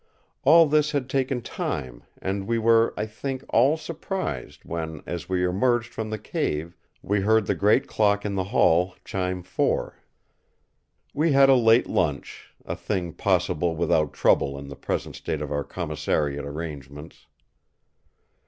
All 0.41 0.65
this 0.65 0.93
had 0.93 1.07
taken 1.07 1.43
time, 1.43 2.01
and 2.19 2.47
we 2.47 2.57
were 2.57 2.91
I 2.97 3.05
think 3.05 3.43
all 3.49 3.77
surprised 3.77 4.65
when 4.65 5.03
as 5.05 5.29
we 5.29 5.45
emerged 5.45 5.93
from 5.93 6.09
the 6.09 6.17
cave 6.17 6.75
we 7.03 7.21
heard 7.21 7.45
the 7.45 7.53
great 7.53 7.85
clock 7.85 8.25
in 8.25 8.33
the 8.33 8.45
hall 8.45 8.95
chime 9.05 9.43
four. 9.43 9.99
We 11.13 11.33
had 11.33 11.49
a 11.49 11.53
late 11.55 11.85
lunch, 11.85 12.51
a 12.65 12.75
thing 12.75 13.13
possible 13.13 13.75
without 13.75 14.11
trouble 14.11 14.57
in 14.57 14.69
the 14.69 14.75
present 14.75 15.15
state 15.17 15.39
of 15.39 15.51
our 15.51 15.63
commissariat 15.63 16.45
arrangements. 16.45 17.27